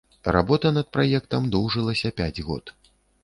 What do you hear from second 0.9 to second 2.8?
праектам доўжылася пяць год.